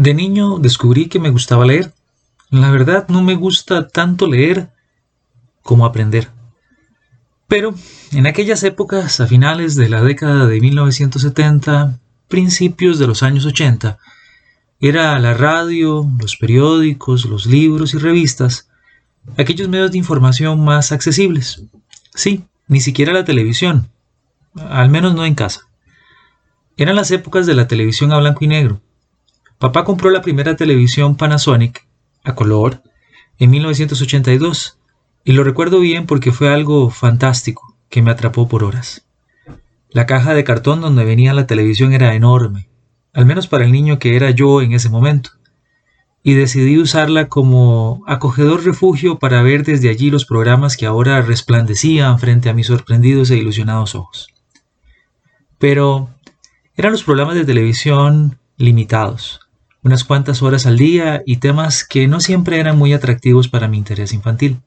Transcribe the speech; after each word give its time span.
De 0.00 0.14
niño 0.14 0.58
descubrí 0.58 1.08
que 1.08 1.18
me 1.18 1.28
gustaba 1.28 1.66
leer. 1.66 1.92
La 2.48 2.70
verdad 2.70 3.06
no 3.08 3.22
me 3.22 3.34
gusta 3.34 3.86
tanto 3.86 4.26
leer 4.26 4.70
como 5.62 5.84
aprender. 5.84 6.30
Pero 7.46 7.74
en 8.12 8.26
aquellas 8.26 8.62
épocas, 8.62 9.20
a 9.20 9.26
finales 9.26 9.74
de 9.74 9.90
la 9.90 10.00
década 10.00 10.46
de 10.46 10.58
1970, 10.58 11.98
principios 12.28 12.98
de 12.98 13.08
los 13.08 13.22
años 13.22 13.44
80, 13.44 13.98
era 14.80 15.18
la 15.18 15.34
radio, 15.34 16.10
los 16.18 16.38
periódicos, 16.38 17.26
los 17.26 17.44
libros 17.44 17.92
y 17.92 17.98
revistas, 17.98 18.70
aquellos 19.36 19.68
medios 19.68 19.90
de 19.90 19.98
información 19.98 20.64
más 20.64 20.92
accesibles. 20.92 21.62
Sí, 22.14 22.44
ni 22.68 22.80
siquiera 22.80 23.12
la 23.12 23.26
televisión, 23.26 23.90
al 24.54 24.88
menos 24.88 25.14
no 25.14 25.26
en 25.26 25.34
casa. 25.34 25.68
Eran 26.78 26.96
las 26.96 27.10
épocas 27.10 27.44
de 27.44 27.54
la 27.54 27.68
televisión 27.68 28.14
a 28.14 28.18
blanco 28.18 28.46
y 28.46 28.48
negro, 28.48 28.80
Papá 29.60 29.84
compró 29.84 30.08
la 30.08 30.22
primera 30.22 30.56
televisión 30.56 31.16
Panasonic 31.16 31.86
a 32.24 32.34
color 32.34 32.82
en 33.38 33.50
1982 33.50 34.78
y 35.22 35.32
lo 35.32 35.44
recuerdo 35.44 35.80
bien 35.80 36.06
porque 36.06 36.32
fue 36.32 36.48
algo 36.48 36.88
fantástico 36.88 37.76
que 37.90 38.00
me 38.00 38.10
atrapó 38.10 38.48
por 38.48 38.64
horas. 38.64 39.06
La 39.90 40.06
caja 40.06 40.32
de 40.32 40.44
cartón 40.44 40.80
donde 40.80 41.04
venía 41.04 41.34
la 41.34 41.46
televisión 41.46 41.92
era 41.92 42.14
enorme, 42.14 42.70
al 43.12 43.26
menos 43.26 43.48
para 43.48 43.66
el 43.66 43.70
niño 43.70 43.98
que 43.98 44.16
era 44.16 44.30
yo 44.30 44.62
en 44.62 44.72
ese 44.72 44.88
momento, 44.88 45.32
y 46.22 46.32
decidí 46.32 46.78
usarla 46.78 47.28
como 47.28 48.02
acogedor 48.06 48.64
refugio 48.64 49.18
para 49.18 49.42
ver 49.42 49.66
desde 49.66 49.90
allí 49.90 50.10
los 50.10 50.24
programas 50.24 50.78
que 50.78 50.86
ahora 50.86 51.20
resplandecían 51.20 52.18
frente 52.18 52.48
a 52.48 52.54
mis 52.54 52.68
sorprendidos 52.68 53.30
e 53.30 53.36
ilusionados 53.36 53.94
ojos. 53.94 54.28
Pero 55.58 56.08
eran 56.76 56.92
los 56.92 57.04
programas 57.04 57.34
de 57.34 57.44
televisión 57.44 58.38
limitados, 58.56 59.40
unas 59.82 60.04
cuantas 60.04 60.42
horas 60.42 60.66
al 60.66 60.76
día 60.76 61.22
y 61.26 61.36
temas 61.36 61.84
que 61.84 62.06
no 62.06 62.20
siempre 62.20 62.60
eran 62.60 62.76
muy 62.76 62.92
atractivos 62.92 63.48
para 63.48 63.68
mi 63.68 63.78
interés 63.78 64.12
infantil. 64.12 64.60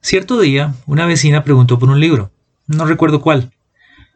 Cierto 0.00 0.40
día, 0.40 0.74
una 0.86 1.06
vecina 1.06 1.44
preguntó 1.44 1.78
por 1.78 1.90
un 1.90 2.00
libro, 2.00 2.30
no 2.66 2.86
recuerdo 2.86 3.20
cuál. 3.20 3.52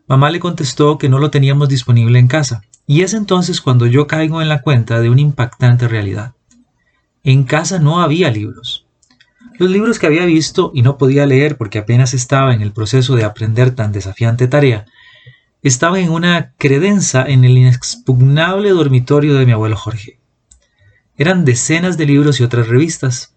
Mamá 0.06 0.30
le 0.30 0.40
contestó 0.40 0.96
que 0.96 1.08
no 1.08 1.18
lo 1.18 1.30
teníamos 1.30 1.68
disponible 1.68 2.18
en 2.18 2.28
casa, 2.28 2.62
y 2.86 3.02
es 3.02 3.14
entonces 3.14 3.60
cuando 3.60 3.86
yo 3.86 4.06
caigo 4.06 4.40
en 4.40 4.48
la 4.48 4.62
cuenta 4.62 5.00
de 5.00 5.10
una 5.10 5.20
impactante 5.20 5.88
realidad. 5.88 6.32
En 7.22 7.44
casa 7.44 7.78
no 7.78 8.00
había 8.00 8.30
libros. 8.30 8.86
Los 9.58 9.70
libros 9.70 9.98
que 9.98 10.06
había 10.06 10.24
visto 10.24 10.72
y 10.74 10.82
no 10.82 10.98
podía 10.98 11.26
leer 11.26 11.56
porque 11.56 11.78
apenas 11.78 12.12
estaba 12.12 12.54
en 12.54 12.60
el 12.60 12.72
proceso 12.72 13.14
de 13.14 13.24
aprender 13.24 13.70
tan 13.70 13.92
desafiante 13.92 14.48
tarea, 14.48 14.86
estaba 15.64 15.98
en 15.98 16.10
una 16.10 16.52
credenza 16.58 17.24
en 17.26 17.42
el 17.44 17.56
inexpugnable 17.56 18.68
dormitorio 18.68 19.34
de 19.34 19.46
mi 19.46 19.52
abuelo 19.52 19.76
Jorge. 19.76 20.18
Eran 21.16 21.46
decenas 21.46 21.96
de 21.96 22.04
libros 22.04 22.38
y 22.38 22.44
otras 22.44 22.68
revistas, 22.68 23.34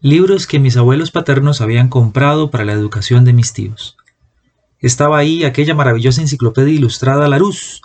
libros 0.00 0.46
que 0.46 0.60
mis 0.60 0.76
abuelos 0.76 1.10
paternos 1.10 1.60
habían 1.60 1.88
comprado 1.88 2.52
para 2.52 2.64
la 2.64 2.72
educación 2.72 3.24
de 3.24 3.32
mis 3.32 3.52
tíos. 3.52 3.96
Estaba 4.78 5.18
ahí 5.18 5.42
aquella 5.42 5.74
maravillosa 5.74 6.20
enciclopedia 6.20 6.72
ilustrada 6.72 7.26
Larousse, 7.26 7.80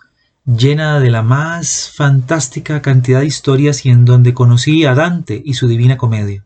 llena 0.45 0.99
de 0.99 1.09
la 1.09 1.23
más 1.23 1.91
fantástica 1.95 2.83
cantidad 2.83 3.21
de 3.21 3.25
historias 3.25 3.83
y 3.83 3.89
en 3.89 4.05
donde 4.05 4.35
conocí 4.35 4.85
a 4.85 4.93
Dante 4.93 5.41
y 5.43 5.55
su 5.55 5.67
divina 5.67 5.97
comedia. 5.97 6.45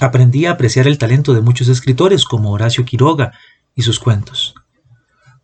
Aprendí 0.00 0.46
a 0.46 0.52
apreciar 0.52 0.88
el 0.88 0.98
talento 0.98 1.32
de 1.32 1.42
muchos 1.42 1.68
escritores 1.68 2.24
como 2.24 2.50
Horacio 2.50 2.84
Quiroga 2.84 3.32
y 3.76 3.82
sus 3.82 4.00
cuentos. 4.00 4.54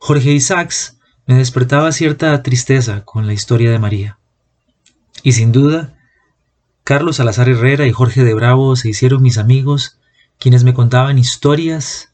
Jorge 0.04 0.32
Isaacs 0.32 0.98
me 1.28 1.36
despertaba 1.36 1.92
cierta 1.92 2.42
tristeza 2.42 3.04
con 3.04 3.28
la 3.28 3.34
historia 3.34 3.70
de 3.70 3.78
María. 3.78 4.18
Y 5.22 5.30
sin 5.30 5.52
duda, 5.52 5.94
Carlos 6.82 7.18
Salazar 7.18 7.48
Herrera 7.48 7.86
y 7.86 7.92
Jorge 7.92 8.24
de 8.24 8.34
Bravo 8.34 8.74
se 8.74 8.88
hicieron 8.88 9.22
mis 9.22 9.38
amigos, 9.38 10.00
quienes 10.40 10.64
me 10.64 10.74
contaban 10.74 11.20
historias 11.20 12.12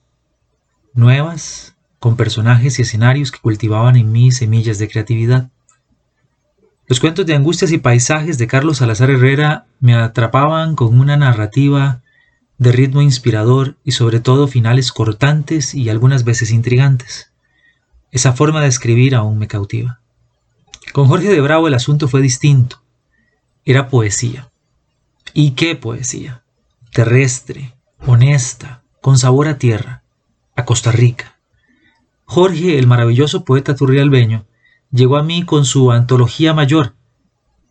nuevas, 0.92 1.76
con 1.98 2.16
personajes 2.16 2.78
y 2.78 2.82
escenarios 2.82 3.30
que 3.30 3.40
cultivaban 3.40 3.96
en 3.96 4.12
mí 4.12 4.32
semillas 4.32 4.78
de 4.78 4.90
creatividad. 4.90 5.48
Los 6.88 7.00
cuentos 7.00 7.24
de 7.24 7.36
angustias 7.36 7.72
y 7.72 7.78
paisajes 7.78 8.36
de 8.36 8.48
Carlos 8.48 8.76
Salazar 8.76 9.08
Herrera 9.08 9.64
me 9.80 9.94
atrapaban 9.94 10.76
con 10.76 11.00
una 11.00 11.16
narrativa 11.16 12.02
de 12.58 12.70
ritmo 12.70 13.00
inspirador 13.00 13.78
y 13.82 13.92
sobre 13.92 14.20
todo 14.20 14.46
finales 14.46 14.92
cortantes 14.92 15.74
y 15.74 15.88
algunas 15.88 16.24
veces 16.24 16.50
intrigantes. 16.50 17.27
Esa 18.10 18.32
forma 18.32 18.62
de 18.62 18.68
escribir 18.68 19.14
aún 19.14 19.38
me 19.38 19.48
cautiva. 19.48 20.00
Con 20.92 21.06
Jorge 21.08 21.28
de 21.28 21.40
Bravo 21.40 21.68
el 21.68 21.74
asunto 21.74 22.08
fue 22.08 22.22
distinto. 22.22 22.82
Era 23.64 23.88
poesía. 23.88 24.50
¿Y 25.34 25.50
qué 25.50 25.76
poesía? 25.76 26.42
Terrestre, 26.92 27.74
honesta, 28.06 28.82
con 29.02 29.18
sabor 29.18 29.48
a 29.48 29.58
tierra, 29.58 30.02
a 30.56 30.64
Costa 30.64 30.90
Rica. 30.90 31.38
Jorge, 32.24 32.78
el 32.78 32.86
maravilloso 32.86 33.44
poeta 33.44 33.76
turrialbeño, 33.76 34.46
llegó 34.90 35.18
a 35.18 35.22
mí 35.22 35.44
con 35.44 35.66
su 35.66 35.92
antología 35.92 36.54
mayor 36.54 36.94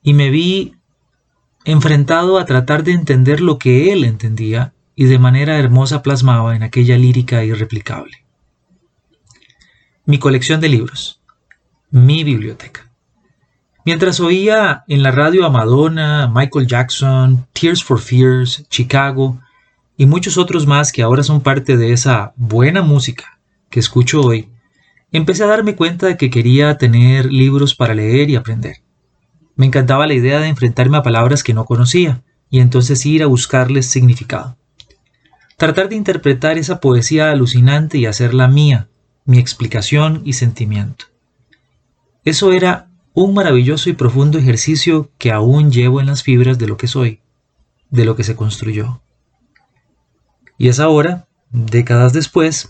y 0.04 0.14
me 0.14 0.30
vi 0.30 0.75
enfrentado 1.66 2.38
a 2.38 2.46
tratar 2.46 2.84
de 2.84 2.92
entender 2.92 3.42
lo 3.42 3.58
que 3.58 3.92
él 3.92 4.04
entendía 4.04 4.74
y 4.96 5.06
de 5.06 5.19
manera 5.19 5.58
hermosa 5.58 6.04
plasmaba 6.04 6.56
en 6.56 6.64
aquella 6.64 6.98
lírica 6.98 7.44
irreplicable 7.44 8.26
mi 10.07 10.19
colección 10.19 10.62
de 10.62 10.69
libros, 10.69 11.22
mi 11.91 12.23
biblioteca. 12.23 12.90
Mientras 13.84 14.22
oía 14.22 14.85
en 14.88 15.03
la 15.03 15.12
radio 15.12 15.45
a 15.45 15.50
Madonna, 15.50 16.31
Michael 16.34 16.66
Jackson, 16.66 17.45
Tears 17.51 17.84
for 17.84 18.00
Fears, 18.00 18.66
Chicago 18.69 19.41
y 19.97 20.06
muchos 20.06 20.38
otros 20.38 20.66
más 20.66 20.94
que 20.94 21.01
ahora 21.01 21.23
son 21.23 21.41
parte 21.41 21.75
de 21.75 21.91
esa 21.91 22.31
buena 22.38 22.81
música 22.81 23.38
que 23.69 23.81
escucho 23.81 24.22
hoy, 24.22 24.50
empecé 25.12 25.44
a 25.44 25.47
darme 25.47 25.75
cuenta 25.75 26.07
de 26.07 26.16
que 26.16 26.29
quería 26.29 26.78
tener 26.78 27.25
libros 27.25 27.75
para 27.75 27.94
leer 27.94 28.29
y 28.29 28.38
aprender. 28.38 28.78
Me 29.57 29.66
encantaba 29.66 30.07
la 30.07 30.13
idea 30.13 30.39
de 30.39 30.47
enfrentarme 30.47 30.95
a 30.95 31.03
palabras 31.03 31.44
que 31.44 31.53
no 31.53 31.66
conocía 31.66 32.24
y 32.50 32.62
entonces 32.62 33.06
ir 33.06 33.24
a 33.24 33.28
buscarles 33.28 33.88
significado. 33.88 34.56
Tratar 35.57 35.89
de 35.89 35.97
interpretar 35.97 36.57
esa 36.57 36.79
poesía 36.79 37.29
alucinante 37.29 37.97
y 37.97 38.06
hacerla 38.06 38.47
mía, 38.47 38.88
mi 39.27 39.39
explicación 39.39 40.21
y 40.23 40.33
sentimiento. 40.33 41.05
Eso 42.23 42.53
era 42.53 42.89
un 43.13 43.33
maravilloso 43.33 43.89
y 43.89 43.93
profundo 43.93 44.39
ejercicio 44.39 45.11
que 45.17 45.33
aún 45.33 45.69
llevo 45.69 45.99
en 45.99 46.07
las 46.07 46.23
fibras 46.23 46.57
de 46.57 46.65
lo 46.65 46.77
que 46.77 46.88
soy, 46.88 47.19
de 47.89 48.05
lo 48.05 48.15
que 48.15 48.23
se 48.23 48.38
construyó. 48.38 49.01
Y 50.57 50.69
es 50.69 50.79
ahora, 50.79 51.27
décadas 51.51 52.13
después, 52.13 52.69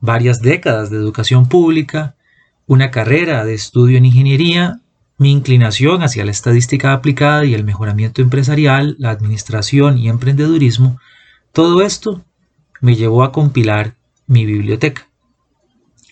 varias 0.00 0.40
décadas 0.40 0.90
de 0.90 0.96
educación 0.96 1.48
pública, 1.48 2.14
una 2.66 2.92
carrera 2.92 3.44
de 3.44 3.54
estudio 3.54 3.98
en 3.98 4.04
ingeniería, 4.04 4.80
mi 5.18 5.32
inclinación 5.32 6.04
hacia 6.04 6.24
la 6.24 6.30
estadística 6.30 6.92
aplicada 6.92 7.44
y 7.46 7.54
el 7.54 7.64
mejoramiento 7.64 8.22
empresarial, 8.22 8.94
la 9.00 9.10
administración 9.10 9.98
y 9.98 10.08
emprendedurismo, 10.08 11.00
todo 11.52 11.82
esto 11.82 12.24
me 12.80 12.94
llevó 12.94 13.24
a 13.24 13.32
compilar 13.32 13.96
mi 14.28 14.46
biblioteca 14.46 15.08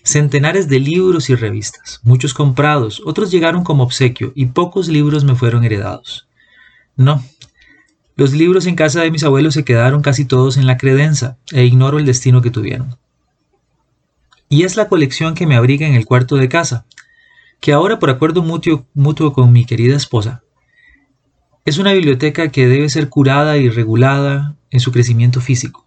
centenares 0.03 0.67
de 0.67 0.79
libros 0.79 1.29
y 1.29 1.35
revistas, 1.35 2.01
muchos 2.03 2.33
comprados, 2.33 3.01
otros 3.05 3.31
llegaron 3.31 3.63
como 3.63 3.83
obsequio 3.83 4.33
y 4.35 4.47
pocos 4.47 4.87
libros 4.89 5.23
me 5.23 5.35
fueron 5.35 5.63
heredados. 5.63 6.27
No, 6.95 7.23
los 8.15 8.33
libros 8.33 8.67
en 8.67 8.75
casa 8.75 9.01
de 9.01 9.09
mis 9.09 9.23
abuelos 9.23 9.55
se 9.55 9.63
quedaron 9.63 10.01
casi 10.01 10.25
todos 10.25 10.57
en 10.57 10.67
la 10.67 10.77
credenza 10.77 11.37
e 11.51 11.65
ignoro 11.65 11.97
el 11.97 12.05
destino 12.05 12.41
que 12.41 12.51
tuvieron. 12.51 12.97
Y 14.49 14.63
es 14.63 14.75
la 14.75 14.87
colección 14.87 15.33
que 15.33 15.47
me 15.47 15.55
abriga 15.55 15.87
en 15.87 15.95
el 15.95 16.05
cuarto 16.05 16.35
de 16.35 16.49
casa, 16.49 16.85
que 17.59 17.73
ahora 17.73 17.97
por 17.97 18.11
acuerdo 18.11 18.43
mutuo, 18.43 18.85
mutuo 18.93 19.33
con 19.33 19.51
mi 19.51 19.65
querida 19.65 19.95
esposa, 19.95 20.43
es 21.65 21.77
una 21.77 21.93
biblioteca 21.93 22.49
que 22.49 22.67
debe 22.67 22.89
ser 22.89 23.09
curada 23.09 23.57
y 23.57 23.69
regulada 23.69 24.55
en 24.69 24.81
su 24.81 24.91
crecimiento 24.91 25.39
físico. 25.39 25.82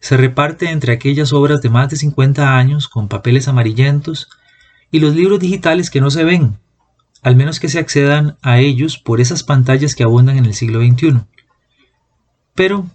Se 0.00 0.16
reparte 0.16 0.70
entre 0.70 0.92
aquellas 0.92 1.32
obras 1.32 1.62
de 1.62 1.68
más 1.68 1.90
de 1.90 1.96
50 1.96 2.56
años 2.56 2.88
con 2.88 3.08
papeles 3.08 3.48
amarillentos 3.48 4.28
y 4.90 4.98
los 4.98 5.14
libros 5.14 5.38
digitales 5.38 5.90
que 5.90 6.00
no 6.00 6.10
se 6.10 6.24
ven, 6.24 6.58
al 7.22 7.36
menos 7.36 7.60
que 7.60 7.68
se 7.68 7.78
accedan 7.78 8.36
a 8.42 8.58
ellos 8.58 8.98
por 8.98 9.20
esas 9.20 9.42
pantallas 9.42 9.94
que 9.94 10.02
abundan 10.02 10.38
en 10.38 10.46
el 10.46 10.54
siglo 10.54 10.80
XXI. 10.80 11.20
Pero, 12.54 12.86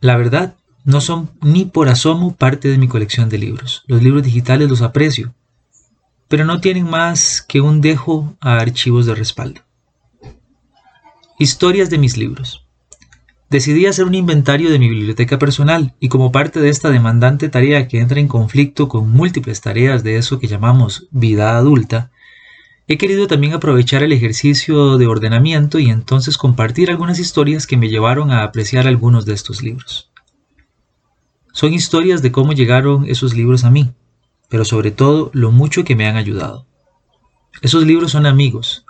la 0.00 0.16
verdad, 0.16 0.56
no 0.84 1.00
son 1.00 1.30
ni 1.40 1.64
por 1.64 1.88
asomo 1.88 2.34
parte 2.34 2.68
de 2.68 2.78
mi 2.78 2.88
colección 2.88 3.28
de 3.28 3.38
libros. 3.38 3.84
Los 3.86 4.02
libros 4.02 4.22
digitales 4.22 4.68
los 4.68 4.82
aprecio, 4.82 5.34
pero 6.28 6.44
no 6.44 6.60
tienen 6.60 6.88
más 6.88 7.42
que 7.42 7.60
un 7.60 7.80
dejo 7.80 8.36
a 8.40 8.58
archivos 8.58 9.06
de 9.06 9.14
respaldo. 9.14 9.62
Historias 11.38 11.90
de 11.90 11.98
mis 11.98 12.16
libros. 12.16 12.66
Decidí 13.50 13.86
hacer 13.86 14.04
un 14.04 14.14
inventario 14.14 14.70
de 14.70 14.78
mi 14.78 14.88
biblioteca 14.88 15.36
personal 15.36 15.92
y 15.98 16.08
como 16.08 16.30
parte 16.30 16.60
de 16.60 16.68
esta 16.68 16.88
demandante 16.88 17.48
tarea 17.48 17.88
que 17.88 17.98
entra 17.98 18.20
en 18.20 18.28
conflicto 18.28 18.86
con 18.86 19.10
múltiples 19.10 19.60
tareas 19.60 20.04
de 20.04 20.18
eso 20.18 20.38
que 20.38 20.46
llamamos 20.46 21.08
vida 21.10 21.56
adulta, 21.56 22.12
he 22.86 22.96
querido 22.96 23.26
también 23.26 23.52
aprovechar 23.52 24.04
el 24.04 24.12
ejercicio 24.12 24.98
de 24.98 25.08
ordenamiento 25.08 25.80
y 25.80 25.90
entonces 25.90 26.38
compartir 26.38 26.90
algunas 26.90 27.18
historias 27.18 27.66
que 27.66 27.76
me 27.76 27.88
llevaron 27.88 28.30
a 28.30 28.44
apreciar 28.44 28.86
algunos 28.86 29.26
de 29.26 29.34
estos 29.34 29.64
libros. 29.64 30.12
Son 31.52 31.74
historias 31.74 32.22
de 32.22 32.30
cómo 32.30 32.52
llegaron 32.52 33.04
esos 33.08 33.34
libros 33.34 33.64
a 33.64 33.70
mí, 33.70 33.90
pero 34.48 34.64
sobre 34.64 34.92
todo 34.92 35.32
lo 35.34 35.50
mucho 35.50 35.82
que 35.82 35.96
me 35.96 36.06
han 36.06 36.14
ayudado. 36.14 36.66
Esos 37.62 37.84
libros 37.84 38.12
son 38.12 38.26
amigos, 38.26 38.84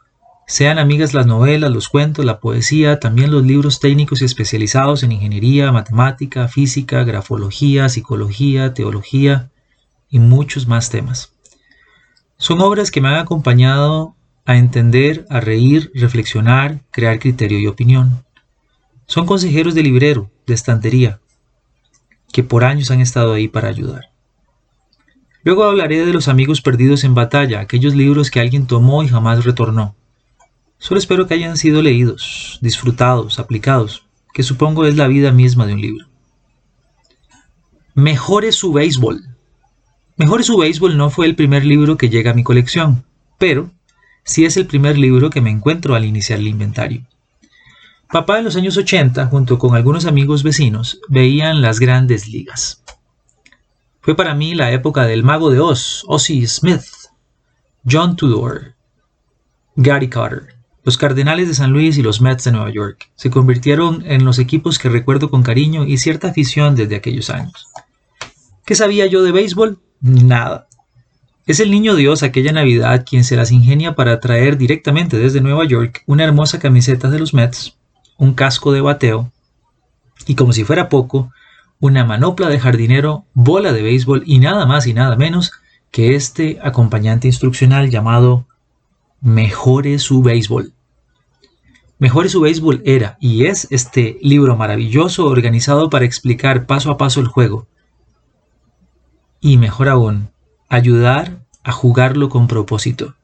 sean 0.51 0.81
amigas 0.81 1.15
las 1.15 1.27
novelas, 1.27 1.71
los 1.71 1.89
cuentos, 1.89 2.25
la 2.25 2.41
poesía, 2.41 2.99
también 2.99 3.31
los 3.31 3.45
libros 3.45 3.79
técnicos 3.79 4.21
y 4.21 4.25
especializados 4.25 5.05
en 5.05 5.13
ingeniería, 5.13 5.71
matemática, 5.71 6.49
física, 6.49 7.05
grafología, 7.05 7.89
psicología, 7.89 8.75
teología 8.75 9.53
y 10.09 10.19
muchos 10.19 10.67
más 10.67 10.91
temas. 10.91 11.33
Son 12.37 12.61
obras 12.63 12.91
que 12.91 13.01
me 13.01 13.11
han 13.11 13.19
acompañado 13.19 14.17
a 14.45 14.57
entender, 14.57 15.25
a 15.31 15.39
reír, 15.39 15.93
reflexionar, 15.95 16.81
crear 16.91 17.21
criterio 17.21 17.61
y 17.61 17.69
opinión. 17.69 18.25
Son 19.07 19.27
consejeros 19.27 19.77
de 19.77 19.85
librero, 19.85 20.33
de 20.49 20.55
estantería, 20.55 21.21
que 22.33 22.43
por 22.43 22.65
años 22.65 22.91
han 22.91 23.01
estado 23.01 23.35
ahí 23.35 23.47
para 23.47 23.69
ayudar. 23.69 24.11
Luego 25.45 25.63
hablaré 25.63 26.05
de 26.05 26.13
los 26.13 26.27
amigos 26.27 26.61
perdidos 26.61 27.05
en 27.05 27.15
batalla, 27.15 27.61
aquellos 27.61 27.95
libros 27.95 28.33
que 28.33 28.41
alguien 28.41 28.67
tomó 28.67 29.05
y 29.05 29.09
jamás 29.09 29.45
retornó. 29.45 29.95
Solo 30.81 30.99
espero 30.99 31.27
que 31.27 31.35
hayan 31.35 31.59
sido 31.59 31.83
leídos, 31.83 32.59
disfrutados, 32.63 33.39
aplicados, 33.39 34.07
que 34.33 34.43
supongo 34.43 34.87
es 34.87 34.97
la 34.97 35.09
vida 35.09 35.31
misma 35.31 35.67
de 35.67 35.75
un 35.75 35.83
libro. 35.83 36.07
Mejore 37.95 38.51
su 38.51 38.73
béisbol. 38.73 39.23
Mejore 40.17 40.43
su 40.43 40.57
béisbol 40.57 40.97
no 40.97 41.11
fue 41.11 41.27
el 41.27 41.37
primer 41.37 41.67
libro 41.67 41.99
que 41.99 42.09
llega 42.09 42.31
a 42.31 42.35
mi 42.35 42.43
colección, 42.43 43.05
pero 43.39 43.71
sí 44.25 44.47
es 44.47 44.57
el 44.57 44.67
primer 44.67 44.97
libro 44.97 45.29
que 45.29 45.43
me 45.43 45.51
encuentro 45.51 45.95
al 45.95 46.07
iniciar 46.07 46.39
el 46.39 46.49
inventario. 46.49 47.05
Papá 48.11 48.39
en 48.39 48.45
los 48.45 48.57
años 48.57 48.79
80, 48.79 49.27
junto 49.27 49.59
con 49.59 49.75
algunos 49.75 50.07
amigos 50.07 50.43
vecinos, 50.43 51.03
veían 51.09 51.61
las 51.61 51.79
grandes 51.79 52.27
ligas. 52.27 52.83
Fue 54.01 54.17
para 54.17 54.35
mí 54.35 54.55
la 54.55 54.73
época 54.73 55.05
del 55.05 55.25
mago 55.25 55.51
de 55.51 55.61
Oz, 55.61 56.05
Ozzie 56.07 56.47
Smith, 56.47 56.87
John 57.85 58.17
Tudor, 58.17 58.75
Gary 59.77 60.09
Carter, 60.09 60.60
los 60.83 60.97
Cardenales 60.97 61.49
de 61.49 61.55
San 61.55 61.73
Luis 61.73 61.99
y 61.99 62.03
los 62.03 62.21
Mets 62.21 62.45
de 62.45 62.53
Nueva 62.53 62.71
York 62.71 63.11
se 63.15 63.31
convirtieron 63.31 64.03
en 64.07 64.25
los 64.25 64.39
equipos 64.39 64.79
que 64.79 64.89
recuerdo 64.89 65.31
con 65.31 65.43
cariño 65.43 65.87
y 65.87 65.99
cierta 65.99 66.29
afición 66.29 66.75
desde 66.75 66.97
aquellos 66.97 67.31
años. 67.31 67.69
¿Qué 68.65 68.75
sabía 68.75 69.07
yo 69.07 69.23
de 69.23 69.33
béisbol? 69.33 69.79
Nada. 70.01 70.69
Es 71.47 71.61
el 71.61 71.71
niño 71.71 71.97
Dios 71.97 72.23
aquella 72.23 72.53
Navidad 72.53 73.05
quien 73.09 73.25
se 73.25 73.37
las 73.37 73.51
ingenia 73.51 73.95
para 73.95 74.21
traer 74.21 74.57
directamente 74.57 75.19
desde 75.19 75.41
Nueva 75.41 75.65
York 75.65 76.03
una 76.07 76.25
hermosa 76.25 76.59
camiseta 76.59 77.11
de 77.11 77.19
los 77.19 77.35
Mets, 77.35 77.77
un 78.17 78.35
casco 78.35 78.73
de 78.73 78.81
bateo 78.81 79.33
y 80.27 80.35
como 80.35 80.53
si 80.53 80.65
fuera 80.65 80.89
poco, 80.89 81.33
una 81.81 82.05
manopla 82.05 82.49
de 82.49 82.61
jardinero, 82.61 83.25
bola 83.33 83.73
de 83.73 83.83
béisbol 83.83 84.23
y 84.27 84.39
nada 84.39 84.67
más 84.67 84.87
y 84.87 84.95
nada 84.95 85.17
menos 85.17 85.53
que 85.91 86.15
este 86.15 86.59
acompañante 86.63 87.27
instruccional 87.27 87.91
llamado 87.91 88.47
Mejore 89.23 89.99
su 89.99 90.23
béisbol. 90.23 90.73
Mejore 91.99 92.31
su 92.31 92.41
béisbol 92.41 92.81
era 92.87 93.19
y 93.21 93.45
es 93.45 93.69
este 93.71 94.17
libro 94.23 94.57
maravilloso 94.57 95.27
organizado 95.27 95.91
para 95.91 96.07
explicar 96.07 96.65
paso 96.65 96.91
a 96.91 96.97
paso 96.97 97.21
el 97.21 97.27
juego. 97.27 97.67
Y 99.39 99.59
mejor 99.59 99.91
aún, 99.91 100.31
ayudar 100.71 101.45
a 101.63 101.73
jugarlo 101.73 102.31
con 102.31 102.49
propósito. 102.49 103.15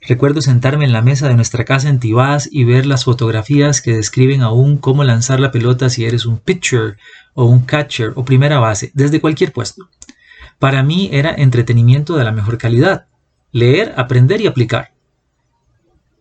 Recuerdo 0.00 0.40
sentarme 0.40 0.86
en 0.86 0.94
la 0.94 1.02
mesa 1.02 1.28
de 1.28 1.34
nuestra 1.34 1.66
casa 1.66 1.90
en 1.90 2.00
Tibás 2.00 2.48
y 2.50 2.64
ver 2.64 2.86
las 2.86 3.04
fotografías 3.04 3.82
que 3.82 3.92
describen 3.92 4.40
aún 4.40 4.78
cómo 4.78 5.04
lanzar 5.04 5.38
la 5.38 5.50
pelota 5.50 5.90
si 5.90 6.06
eres 6.06 6.24
un 6.24 6.38
pitcher 6.38 6.96
o 7.34 7.44
un 7.44 7.60
catcher 7.60 8.12
o 8.14 8.24
primera 8.24 8.58
base, 8.58 8.90
desde 8.94 9.20
cualquier 9.20 9.52
puesto. 9.52 9.90
Para 10.58 10.82
mí 10.82 11.10
era 11.12 11.34
entretenimiento 11.34 12.16
de 12.16 12.24
la 12.24 12.32
mejor 12.32 12.56
calidad. 12.56 13.06
Leer, 13.52 13.92
aprender 13.98 14.40
y 14.40 14.46
aplicar. 14.46 14.93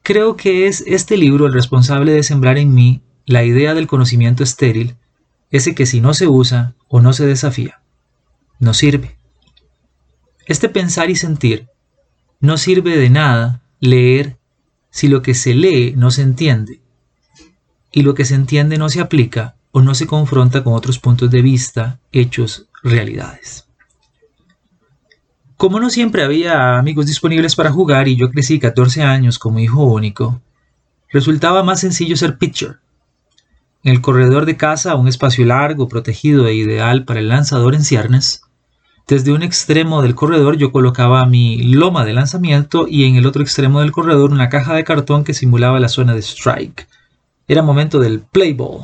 Creo 0.04 0.36
que 0.36 0.68
es 0.68 0.84
este 0.86 1.16
libro 1.16 1.48
el 1.48 1.54
responsable 1.54 2.12
de 2.12 2.24
sembrar 2.24 2.58
en 2.58 2.74
mí 2.74 3.02
la 3.26 3.46
idea 3.46 3.74
del 3.74 3.88
conocimiento 3.88 4.44
estéril, 4.44 4.98
ese 5.50 5.74
que 5.76 5.86
si 5.86 6.02
no 6.02 6.14
se 6.14 6.28
usa 6.28 6.76
o 6.90 7.00
no 7.00 7.14
se 7.14 7.26
desafía, 7.26 7.82
no 8.60 8.74
sirve. 8.74 9.16
Este 10.46 10.68
pensar 10.68 11.10
y 11.10 11.16
sentir 11.16 11.70
no 12.42 12.58
sirve 12.58 12.98
de 12.98 13.10
nada 13.10 13.62
leer 13.80 14.38
si 14.90 15.08
lo 15.08 15.22
que 15.22 15.34
se 15.34 15.54
lee 15.54 15.94
no 15.96 16.12
se 16.12 16.22
entiende 16.22 16.82
y 17.94 18.02
lo 18.02 18.14
que 18.14 18.26
se 18.26 18.36
entiende 18.36 18.78
no 18.78 18.90
se 18.90 19.00
aplica 19.00 19.56
o 19.72 19.82
no 19.82 19.96
se 19.96 20.06
confronta 20.06 20.66
con 20.66 20.74
otros 20.74 21.00
puntos 21.00 21.32
de 21.32 21.42
vista, 21.42 22.02
hechos, 22.12 22.68
realidades. 22.84 23.70
Como 25.64 25.80
no 25.80 25.90
siempre 25.90 26.24
había 26.24 26.78
amigos 26.78 27.06
disponibles 27.06 27.56
para 27.56 27.72
jugar 27.72 28.10
y 28.10 28.18
yo 28.18 28.30
crecí 28.30 28.60
14 28.60 29.02
años 29.02 29.40
como 29.40 29.60
hijo 29.60 29.82
único, 29.82 30.42
resultaba 31.10 31.64
más 31.64 31.80
sencillo 31.80 32.18
ser 32.18 32.38
pitcher. 32.38 32.80
En 33.82 33.94
el 33.94 34.02
corredor 34.02 34.46
de 34.46 34.58
casa, 34.58 34.96
un 34.96 35.08
espacio 35.08 35.46
largo, 35.46 35.88
protegido 35.88 36.48
e 36.48 36.54
ideal 36.54 37.06
para 37.06 37.22
el 37.22 37.30
lanzador 37.30 37.76
en 37.76 37.86
ciernes, 37.86 38.42
desde 39.08 39.32
un 39.32 39.42
extremo 39.42 40.02
del 40.02 40.16
corredor 40.16 40.58
yo 40.58 40.74
colocaba 40.74 41.26
mi 41.28 41.64
loma 41.64 42.04
de 42.04 42.12
lanzamiento 42.12 42.86
y 42.86 43.06
en 43.06 43.16
el 43.16 43.26
otro 43.26 43.42
extremo 43.42 43.80
del 43.80 43.94
corredor 43.94 44.34
una 44.34 44.50
caja 44.50 44.74
de 44.74 44.84
cartón 44.84 45.24
que 45.24 45.34
simulaba 45.34 45.80
la 45.80 45.88
zona 45.88 46.14
de 46.14 46.20
strike. 46.20 46.90
Era 47.48 47.62
momento 47.62 48.00
del 48.00 48.20
play 48.20 48.52
ball, 48.52 48.84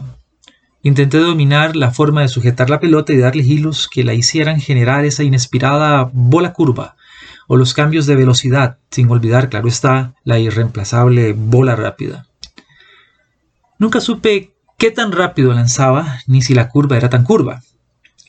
Intenté 0.82 1.18
dominar 1.18 1.76
la 1.76 1.92
forma 1.92 2.22
de 2.22 2.30
sujetar 2.30 2.70
la 2.70 2.80
pelota 2.80 3.12
y 3.12 3.18
darle 3.18 3.44
hilos 3.44 3.90
que 3.92 4.04
la 4.06 4.14
hicieran 4.14 4.62
generar 4.62 5.04
esa 5.04 5.24
inesperada 5.24 6.10
bola 6.14 6.54
curva 6.54 6.96
o 7.48 7.58
los 7.58 7.74
cambios 7.74 8.06
de 8.06 8.16
velocidad, 8.16 8.78
sin 8.92 9.10
olvidar, 9.10 9.50
claro 9.50 9.68
está, 9.68 10.14
la 10.24 10.38
irreemplazable 10.40 11.34
bola 11.34 11.76
rápida. 11.76 12.28
Nunca 13.80 14.00
supe 14.00 14.54
qué 14.78 14.92
tan 14.92 15.12
rápido 15.12 15.52
lanzaba, 15.54 16.20
ni 16.28 16.42
si 16.42 16.54
la 16.54 16.70
curva 16.70 16.96
era 16.96 17.10
tan 17.10 17.24
curva. 17.24 17.64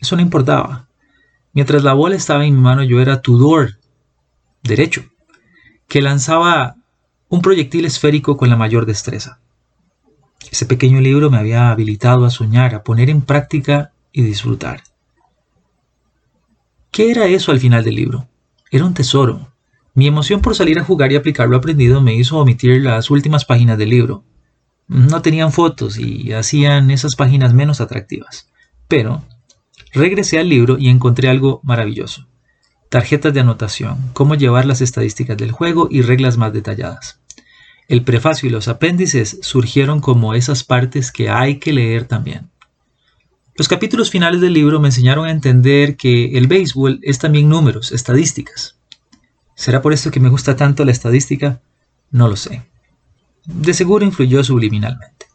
Eso 0.00 0.16
no 0.16 0.22
importaba. 0.22 0.88
Mientras 1.52 1.82
la 1.84 1.92
bola 1.92 2.16
estaba 2.16 2.46
en 2.46 2.54
mi 2.54 2.60
mano, 2.60 2.82
yo 2.82 3.00
era 3.00 3.20
Tudor, 3.20 3.78
derecho, 4.62 5.04
que 5.86 6.00
lanzaba 6.00 6.76
un 7.28 7.42
proyectil 7.42 7.84
esférico 7.84 8.36
con 8.36 8.48
la 8.48 8.56
mayor 8.56 8.86
destreza. 8.86 9.38
Ese 10.50 10.66
pequeño 10.66 11.00
libro 11.00 11.30
me 11.30 11.38
había 11.38 11.70
habilitado 11.70 12.24
a 12.24 12.30
soñar, 12.30 12.74
a 12.74 12.82
poner 12.82 13.10
en 13.10 13.22
práctica 13.22 13.92
y 14.12 14.22
disfrutar. 14.22 14.82
¿Qué 16.90 17.10
era 17.10 17.26
eso 17.26 17.52
al 17.52 17.60
final 17.60 17.84
del 17.84 17.94
libro? 17.94 18.28
Era 18.70 18.84
un 18.84 18.94
tesoro. 18.94 19.52
Mi 19.94 20.06
emoción 20.06 20.40
por 20.40 20.54
salir 20.56 20.78
a 20.78 20.84
jugar 20.84 21.12
y 21.12 21.16
aplicar 21.16 21.48
lo 21.48 21.56
aprendido 21.56 22.00
me 22.00 22.14
hizo 22.14 22.38
omitir 22.38 22.82
las 22.82 23.10
últimas 23.10 23.44
páginas 23.44 23.78
del 23.78 23.90
libro. 23.90 24.24
No 24.88 25.22
tenían 25.22 25.52
fotos 25.52 25.98
y 25.98 26.32
hacían 26.32 26.90
esas 26.90 27.14
páginas 27.14 27.54
menos 27.54 27.80
atractivas. 27.80 28.48
Pero 28.88 29.24
regresé 29.92 30.40
al 30.40 30.48
libro 30.48 30.78
y 30.78 30.88
encontré 30.88 31.28
algo 31.28 31.60
maravilloso. 31.62 32.26
Tarjetas 32.88 33.32
de 33.32 33.40
anotación, 33.40 34.10
cómo 34.14 34.34
llevar 34.34 34.66
las 34.66 34.80
estadísticas 34.80 35.36
del 35.36 35.52
juego 35.52 35.86
y 35.90 36.02
reglas 36.02 36.36
más 36.38 36.52
detalladas. 36.52 37.19
El 37.90 38.04
prefacio 38.04 38.48
y 38.48 38.52
los 38.52 38.68
apéndices 38.68 39.40
surgieron 39.42 40.00
como 40.00 40.34
esas 40.34 40.62
partes 40.62 41.10
que 41.10 41.28
hay 41.28 41.58
que 41.58 41.72
leer 41.72 42.04
también. 42.04 42.48
Los 43.56 43.66
capítulos 43.66 44.10
finales 44.12 44.40
del 44.40 44.52
libro 44.52 44.78
me 44.78 44.86
enseñaron 44.86 45.26
a 45.26 45.32
entender 45.32 45.96
que 45.96 46.38
el 46.38 46.46
béisbol 46.46 47.00
es 47.02 47.18
también 47.18 47.48
números, 47.48 47.90
estadísticas. 47.90 48.78
¿Será 49.56 49.82
por 49.82 49.92
esto 49.92 50.12
que 50.12 50.20
me 50.20 50.28
gusta 50.28 50.54
tanto 50.54 50.84
la 50.84 50.92
estadística? 50.92 51.62
No 52.12 52.28
lo 52.28 52.36
sé. 52.36 52.64
De 53.44 53.74
seguro 53.74 54.04
influyó 54.04 54.44
subliminalmente. 54.44 55.26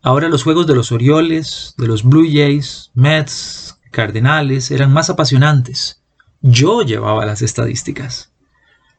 Ahora 0.00 0.28
los 0.28 0.44
juegos 0.44 0.68
de 0.68 0.76
los 0.76 0.92
Orioles, 0.92 1.74
de 1.76 1.88
los 1.88 2.04
Blue 2.04 2.28
Jays, 2.32 2.92
Mets, 2.94 3.80
Cardenales 3.90 4.70
eran 4.70 4.92
más 4.92 5.10
apasionantes. 5.10 6.04
Yo 6.40 6.82
llevaba 6.82 7.26
las 7.26 7.42
estadísticas. 7.42 8.30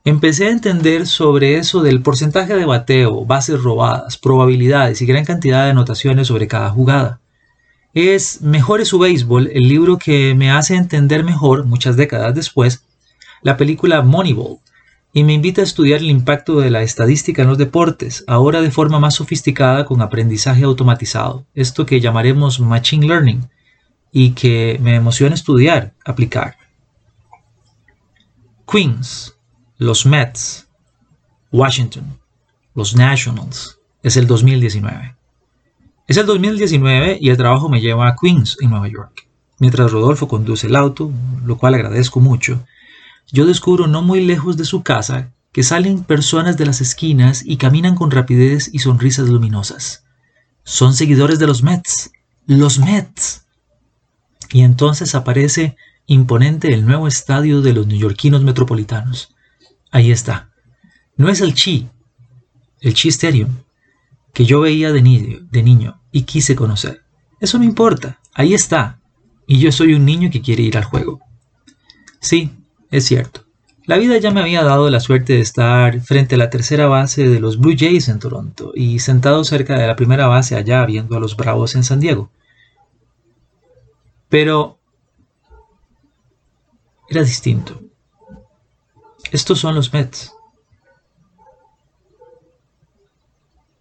Empecé 0.08 0.46
a 0.46 0.52
entender 0.52 1.08
sobre 1.08 1.58
eso 1.58 1.82
del 1.82 2.04
porcentaje 2.04 2.56
de 2.56 2.66
bateo, 2.66 3.26
bases 3.26 3.60
robadas, 3.60 4.20
probabilidades 4.20 5.02
y 5.02 5.08
gran 5.08 5.26
cantidad 5.26 5.64
de 5.64 5.72
anotaciones 5.72 6.28
sobre 6.28 6.48
cada 6.48 6.70
jugada. 6.70 7.20
Es 7.96 8.44
Mejor 8.44 8.82
es 8.82 8.90
su 8.90 9.00
béisbol, 9.00 9.50
el 9.52 9.68
libro 9.68 9.98
que 9.98 10.36
me 10.36 10.52
hace 10.52 10.76
entender 10.76 11.24
mejor, 11.24 11.66
muchas 11.66 11.98
décadas 11.98 12.36
después, 12.36 12.86
la 13.42 13.58
película 13.58 14.04
Moneyball, 14.04 14.60
y 15.12 15.24
me 15.24 15.34
invita 15.34 15.62
a 15.62 15.64
estudiar 15.64 16.02
el 16.02 16.12
impacto 16.12 16.60
de 16.60 16.70
la 16.70 16.84
estadística 16.84 17.42
en 17.42 17.48
los 17.48 17.58
deportes, 17.58 18.24
ahora 18.28 18.62
de 18.62 18.70
forma 18.70 19.00
más 19.00 19.16
sofisticada 19.16 19.86
con 19.86 20.04
aprendizaje 20.04 20.66
automatizado, 20.66 21.48
esto 21.56 21.88
que 21.88 22.00
llamaremos 22.00 22.60
Machine 22.60 23.08
Learning, 23.08 23.50
y 24.12 24.32
que 24.32 24.78
me 24.84 24.94
emociona 24.94 25.34
estudiar, 25.34 25.96
aplicar. 26.06 26.58
Queens, 28.72 29.35
los 29.78 30.06
Mets, 30.06 30.68
Washington, 31.52 32.18
los 32.76 32.96
Nationals, 32.96 33.78
es 34.04 34.16
el 34.16 34.26
2019. 34.26 35.16
Es 36.08 36.16
el 36.16 36.26
2019 36.26 37.18
y 37.20 37.30
el 37.30 37.36
trabajo 37.36 37.68
me 37.68 37.82
lleva 37.82 38.08
a 38.08 38.16
Queens, 38.16 38.58
en 38.62 38.70
Nueva 38.70 38.88
York. 38.88 39.28
Mientras 39.60 39.92
Rodolfo 39.92 40.30
conduce 40.30 40.68
el 40.68 40.78
auto, 40.78 41.12
lo 41.44 41.58
cual 41.58 41.74
agradezco 41.74 42.22
mucho, 42.22 42.66
yo 43.32 43.46
descubro 43.46 43.88
no 43.88 44.02
muy 44.02 44.24
lejos 44.24 44.56
de 44.56 44.64
su 44.64 44.82
casa 44.82 45.32
que 45.52 45.64
salen 45.64 46.04
personas 46.04 46.56
de 46.56 46.66
las 46.66 46.80
esquinas 46.80 47.44
y 47.46 47.58
caminan 47.58 47.96
con 47.96 48.12
rapidez 48.12 48.70
y 48.72 48.80
sonrisas 48.80 49.28
luminosas. 49.28 50.06
Son 50.64 50.94
seguidores 50.94 51.38
de 51.38 51.48
los 51.48 51.64
Mets. 51.64 52.12
Los 52.46 52.80
Mets. 52.80 53.46
Y 54.52 54.62
entonces 54.62 55.16
aparece 55.16 55.76
imponente 56.06 56.74
el 56.74 56.86
nuevo 56.86 57.08
estadio 57.08 57.62
de 57.62 57.74
los 57.74 57.88
neoyorquinos 57.88 58.42
metropolitanos. 58.42 59.35
Ahí 59.92 60.12
está. 60.12 60.52
No 61.18 61.30
es 61.30 61.42
el 61.42 61.54
Chi, 61.54 61.90
el 62.82 62.94
Chi 62.94 63.10
Stadium, 63.10 63.50
que 64.34 64.46
yo 64.46 64.60
veía 64.60 64.92
de 64.92 65.02
niño, 65.02 65.40
de 65.50 65.64
niño 65.64 66.02
y 66.12 66.24
quise 66.24 66.56
conocer. 66.56 67.04
Eso 67.40 67.58
no 67.58 67.64
importa, 67.64 68.20
ahí 68.34 68.54
está. 68.54 69.00
Y 69.48 69.60
yo 69.60 69.72
soy 69.72 69.94
un 69.94 70.06
niño 70.06 70.30
que 70.32 70.42
quiere 70.42 70.64
ir 70.64 70.78
al 70.78 70.84
juego. 70.84 71.20
Sí, 72.20 72.52
es 72.92 73.06
cierto. 73.06 73.46
La 73.86 73.98
vida 73.98 74.18
ya 74.18 74.32
me 74.32 74.42
había 74.42 74.64
dado 74.64 74.90
la 74.90 75.00
suerte 75.00 75.34
de 75.34 75.42
estar 75.42 76.02
frente 76.02 76.36
a 76.36 76.38
la 76.40 76.50
tercera 76.50 76.88
base 76.88 77.30
de 77.30 77.40
los 77.40 77.60
Blue 77.60 77.76
Jays 77.78 78.10
en 78.10 78.20
Toronto 78.20 78.72
y 78.74 78.98
sentado 79.00 79.44
cerca 79.44 79.78
de 79.78 79.86
la 79.86 79.96
primera 79.96 80.26
base 80.26 80.56
allá 80.56 80.84
viendo 80.86 81.16
a 81.16 81.20
los 81.20 81.38
Bravos 81.38 81.76
en 81.76 81.84
San 81.84 82.00
Diego. 82.00 82.32
Pero 84.28 84.80
era 87.08 87.22
distinto. 87.22 87.85
Estos 89.36 89.60
son 89.60 89.76
los 89.76 89.92
Mets. 89.92 90.32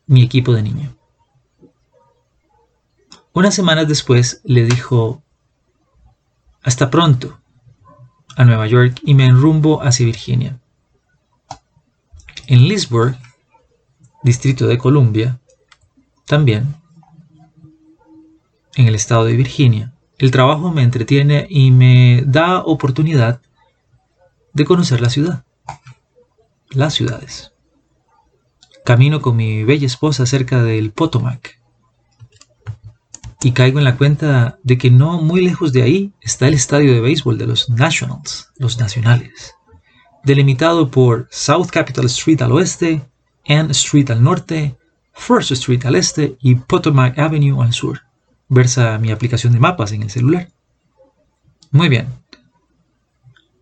mi 0.06 0.22
equipo 0.22 0.52
de 0.52 0.62
niño. 0.62 0.96
Unas 3.32 3.54
semanas 3.54 3.86
después 3.86 4.40
le 4.42 4.64
dijo, 4.64 5.22
hasta 6.60 6.90
pronto, 6.90 7.38
a 8.36 8.44
Nueva 8.44 8.66
York 8.66 9.00
y 9.04 9.14
me 9.14 9.26
enrumbo 9.26 9.80
hacia 9.80 10.06
Virginia. 10.06 10.58
En 12.48 12.66
Leesburg, 12.66 13.16
Distrito 14.24 14.66
de 14.66 14.76
Columbia, 14.76 15.38
también, 16.26 16.74
en 18.74 18.88
el 18.88 18.96
estado 18.96 19.24
de 19.24 19.36
Virginia, 19.36 19.92
el 20.18 20.32
trabajo 20.32 20.72
me 20.72 20.82
entretiene 20.82 21.46
y 21.48 21.70
me 21.70 22.24
da 22.26 22.64
oportunidad 22.64 23.40
de 24.54 24.64
conocer 24.64 25.00
la 25.00 25.10
ciudad, 25.10 25.44
las 26.70 26.94
ciudades. 26.94 27.52
Camino 28.84 29.20
con 29.20 29.36
mi 29.36 29.64
bella 29.64 29.86
esposa 29.86 30.26
cerca 30.26 30.62
del 30.62 30.92
Potomac 30.92 31.60
y 33.42 33.52
caigo 33.52 33.78
en 33.78 33.84
la 33.84 33.96
cuenta 33.96 34.58
de 34.62 34.78
que 34.78 34.90
no 34.90 35.20
muy 35.20 35.42
lejos 35.42 35.72
de 35.72 35.82
ahí 35.82 36.12
está 36.20 36.48
el 36.48 36.54
estadio 36.54 36.94
de 36.94 37.00
béisbol 37.00 37.36
de 37.36 37.46
los 37.46 37.68
Nationals, 37.68 38.50
los 38.56 38.78
Nacionales, 38.78 39.54
delimitado 40.22 40.90
por 40.90 41.28
South 41.30 41.68
Capitol 41.70 42.06
Street 42.06 42.40
al 42.40 42.52
oeste, 42.52 43.02
Ann 43.46 43.70
Street 43.70 44.10
al 44.10 44.22
norte, 44.22 44.76
First 45.12 45.50
Street 45.52 45.84
al 45.84 45.96
este 45.96 46.36
y 46.40 46.54
Potomac 46.54 47.18
Avenue 47.18 47.62
al 47.62 47.72
sur. 47.72 48.00
Versa 48.48 48.98
mi 48.98 49.10
aplicación 49.10 49.52
de 49.52 49.60
mapas 49.60 49.92
en 49.92 50.02
el 50.02 50.10
celular. 50.10 50.48
Muy 51.70 51.88
bien. 51.88 52.23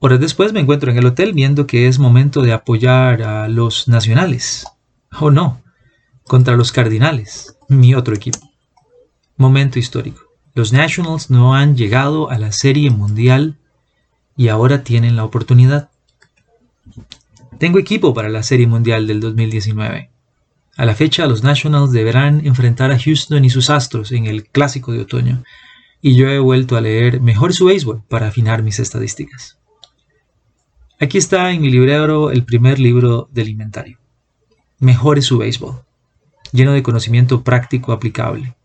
Horas 0.04 0.18
después 0.18 0.52
me 0.52 0.58
encuentro 0.58 0.90
en 0.90 0.98
el 0.98 1.06
hotel 1.06 1.32
viendo 1.32 1.68
que 1.68 1.86
es 1.86 2.00
momento 2.00 2.42
de 2.42 2.52
apoyar 2.52 3.22
a 3.22 3.46
los 3.46 3.86
nacionales 3.86 4.66
o 5.20 5.30
no, 5.30 5.62
contra 6.24 6.56
los 6.56 6.72
Cardinales, 6.72 7.56
mi 7.68 7.94
otro 7.94 8.12
equipo. 8.12 8.40
Momento 9.36 9.78
histórico. 9.78 10.22
Los 10.56 10.72
Nationals 10.72 11.30
no 11.30 11.54
han 11.54 11.76
llegado 11.76 12.30
a 12.30 12.38
la 12.38 12.50
Serie 12.50 12.90
Mundial 12.90 13.58
y 14.36 14.48
ahora 14.48 14.82
tienen 14.82 15.14
la 15.14 15.24
oportunidad. 15.24 15.88
Tengo 17.60 17.78
equipo 17.78 18.12
para 18.12 18.28
la 18.28 18.42
Serie 18.42 18.66
Mundial 18.66 19.06
del 19.06 19.20
2019. 19.20 20.10
A 20.78 20.84
la 20.84 20.96
fecha, 20.96 21.28
los 21.28 21.44
Nationals 21.44 21.92
deberán 21.92 22.44
enfrentar 22.44 22.90
a 22.90 22.98
Houston 22.98 23.44
y 23.44 23.50
sus 23.50 23.70
Astros 23.70 24.10
en 24.10 24.26
el 24.26 24.48
Clásico 24.48 24.90
de 24.90 25.02
Otoño, 25.02 25.44
y 26.00 26.16
yo 26.16 26.28
he 26.28 26.40
vuelto 26.40 26.76
a 26.76 26.80
leer 26.80 27.20
Mejor 27.20 27.54
su 27.54 27.66
béisbol 27.66 28.02
para 28.08 28.26
afinar 28.26 28.64
mis 28.64 28.80
estadísticas. 28.80 29.61
Aquí 31.02 31.18
está 31.18 31.50
en 31.50 31.60
mi 31.60 31.68
librero 31.68 32.30
el 32.30 32.44
primer 32.44 32.78
libro 32.78 33.28
del 33.32 33.48
inventario 33.48 33.98
mejore 34.82 35.22
su 35.22 35.38
béisbol, 35.38 35.80
lleno 36.52 36.72
de 36.72 36.82
conocimiento 36.82 37.42
práctico 37.42 37.92
aplicable, 37.92 38.56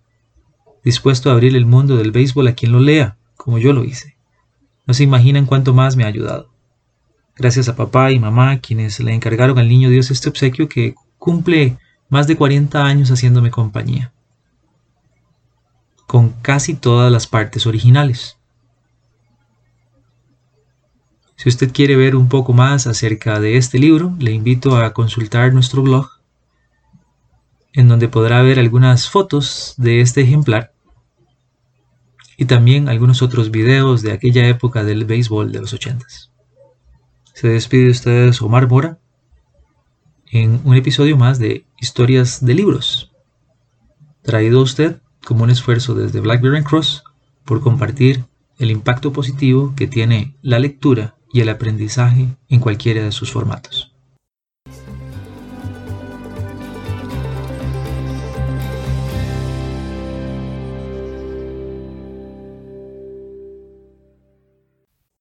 dispuesto 0.83 1.29
a 1.29 1.33
abrir 1.33 1.55
el 1.55 1.67
mundo 1.67 1.95
del 1.95 2.11
béisbol 2.11 2.47
a 2.47 2.53
quien 2.53 2.71
lo 2.71 2.79
lea, 2.79 3.17
como 3.35 3.59
yo 3.59 3.71
lo 3.71 3.83
hice. 3.83 4.17
No 4.87 4.95
se 4.95 5.03
imaginan 5.03 5.45
cuánto 5.45 5.75
más 5.75 5.95
me 5.95 6.03
ha 6.03 6.07
ayudado. 6.07 6.49
Gracias 7.35 7.69
a 7.69 7.75
papá 7.75 8.11
y 8.11 8.19
mamá, 8.19 8.59
quienes 8.59 8.99
le 8.99 9.13
encargaron 9.13 9.59
al 9.59 9.69
niño 9.69 9.91
Dios 9.91 10.09
este 10.09 10.29
obsequio 10.29 10.67
que 10.67 10.95
cumple 11.19 11.77
más 12.09 12.25
de 12.25 12.35
40 12.35 12.83
años 12.83 13.11
haciéndome 13.11 13.51
compañía, 13.51 14.11
con 16.07 16.29
casi 16.41 16.73
todas 16.73 17.11
las 17.11 17.27
partes 17.27 17.67
originales. 17.67 18.36
Si 21.37 21.49
usted 21.49 21.71
quiere 21.71 21.95
ver 21.95 22.15
un 22.15 22.29
poco 22.29 22.51
más 22.51 22.87
acerca 22.87 23.39
de 23.39 23.57
este 23.57 23.77
libro, 23.77 24.15
le 24.17 24.31
invito 24.31 24.75
a 24.75 24.91
consultar 24.91 25.53
nuestro 25.53 25.83
blog, 25.83 26.09
en 27.73 27.87
donde 27.87 28.07
podrá 28.09 28.41
ver 28.41 28.57
algunas 28.57 29.07
fotos 29.07 29.75
de 29.77 30.01
este 30.01 30.21
ejemplar 30.21 30.73
y 32.37 32.45
también 32.45 32.89
algunos 32.89 33.21
otros 33.21 33.51
videos 33.51 34.01
de 34.01 34.13
aquella 34.13 34.47
época 34.47 34.83
del 34.83 35.05
béisbol 35.05 35.51
de 35.51 35.61
los 35.61 35.73
ochentas. 35.73 36.31
Se 37.33 37.47
despide 37.49 37.85
de 37.85 37.91
ustedes 37.91 38.41
Omar 38.41 38.67
Mora 38.67 38.97
en 40.31 40.59
un 40.63 40.75
episodio 40.75 41.17
más 41.17 41.37
de 41.37 41.65
Historias 41.79 42.43
de 42.43 42.55
Libros, 42.55 43.11
traído 44.23 44.59
a 44.59 44.63
usted 44.63 45.01
como 45.23 45.43
un 45.43 45.51
esfuerzo 45.51 45.93
desde 45.93 46.19
Blackberry 46.19 46.63
Cross 46.63 47.03
por 47.45 47.61
compartir 47.61 48.25
el 48.57 48.71
impacto 48.71 49.13
positivo 49.13 49.73
que 49.75 49.85
tiene 49.85 50.35
la 50.41 50.57
lectura 50.57 51.16
y 51.31 51.41
el 51.41 51.49
aprendizaje 51.49 52.27
en 52.49 52.59
cualquiera 52.59 53.03
de 53.03 53.11
sus 53.11 53.31
formatos. 53.31 53.96